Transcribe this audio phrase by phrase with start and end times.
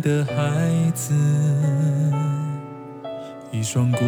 [0.00, 1.12] 的孩子，
[3.50, 3.98] 一双孤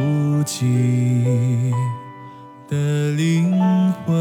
[0.45, 1.73] 寂
[2.69, 3.53] 的灵
[4.07, 4.15] 魂，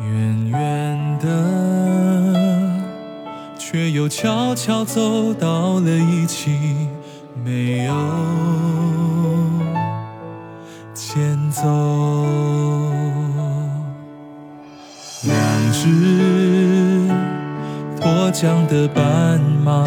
[0.00, 1.26] 远远的，
[3.58, 6.88] 却又悄悄走到了一起，
[18.34, 19.86] 缰的斑马，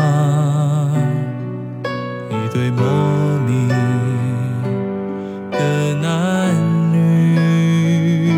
[2.29, 2.81] 一对莫
[3.45, 3.67] 名
[5.51, 6.55] 的男
[6.93, 8.31] 女，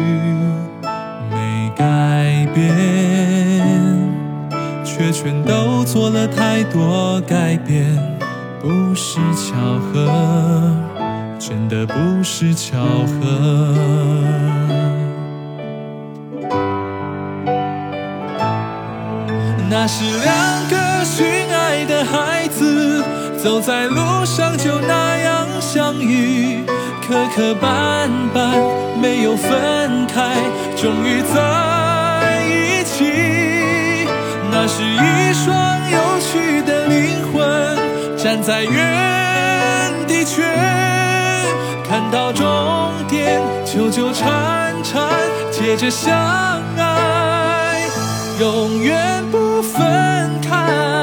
[1.29, 2.65] 没改变，
[4.83, 7.95] 却全都做了太多改变，
[8.59, 10.73] 不是巧合，
[11.37, 13.75] 真的不是巧合。
[19.91, 23.03] 是两个寻爱的孩子，
[23.43, 26.63] 走在路上就那样相遇，
[27.01, 28.53] 磕磕绊绊
[29.01, 30.35] 没有分开，
[30.79, 34.07] 终于在一起。
[34.51, 37.75] 那是一双有趣的灵魂，
[38.15, 40.43] 站在原地却
[41.89, 42.45] 看到终
[43.07, 45.09] 点，纠纠缠缠，
[45.51, 46.13] 接着相
[46.77, 47.87] 爱，
[48.39, 50.98] 永远不分开。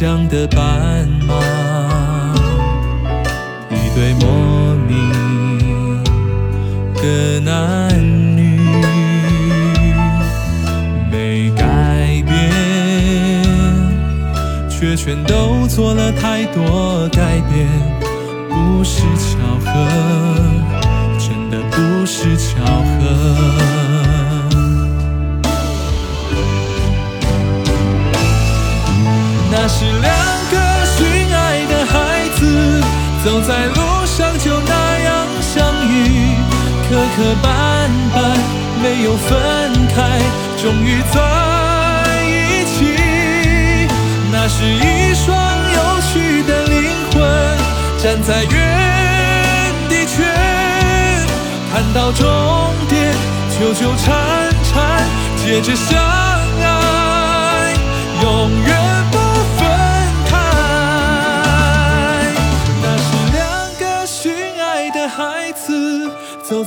[0.00, 1.34] 脱缰的斑马，
[3.68, 6.02] 一对莫名
[6.94, 7.90] 的男
[8.34, 8.58] 女，
[11.10, 12.32] 没改变，
[14.70, 17.68] 却全都做了太多改变，
[18.48, 19.86] 不是巧合，
[21.18, 23.09] 真的不是巧合。
[30.30, 30.54] 两个
[30.86, 30.98] 寻
[31.34, 31.94] 爱的孩
[32.38, 32.40] 子，
[33.24, 35.58] 走在路上就那样相
[35.88, 36.36] 遇，
[36.88, 37.46] 磕磕绊
[38.14, 38.16] 绊
[38.80, 39.28] 没有分
[39.88, 40.20] 开，
[40.62, 41.18] 终于在
[42.28, 42.30] 一
[42.64, 42.76] 起。
[44.30, 45.26] 那是一双
[45.74, 45.78] 有
[46.12, 46.12] 趣
[46.44, 46.76] 的灵
[47.12, 47.18] 魂，
[48.00, 48.54] 站在原
[49.88, 50.22] 地却
[51.72, 52.24] 看到终
[52.88, 53.12] 点，
[53.58, 54.08] 纠纠缠
[54.62, 55.04] 缠，
[55.44, 56.89] 接着相爱，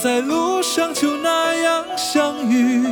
[0.03, 2.86] 在路上就那样相遇，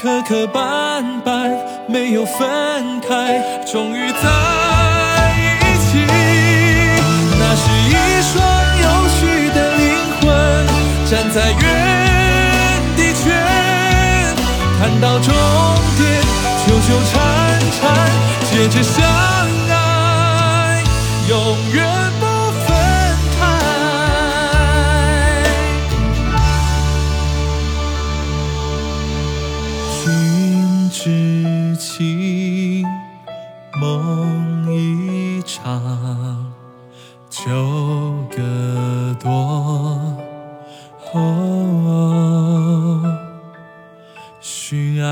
[0.00, 1.54] 磕磕绊绊
[1.86, 5.98] 没有分开，终于在一起。
[7.38, 8.32] 那是一双
[8.80, 9.20] 有趣
[9.54, 9.84] 的灵
[10.22, 10.24] 魂，
[11.10, 11.60] 站在原
[12.96, 13.28] 地却
[14.80, 15.28] 看到终
[15.98, 16.08] 点，
[16.66, 17.12] 纠纠缠
[17.78, 17.84] 缠，
[18.50, 19.04] 接着相
[19.68, 20.82] 爱，
[21.28, 21.36] 永
[21.74, 21.84] 远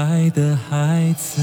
[0.05, 1.41] 爱的孩子。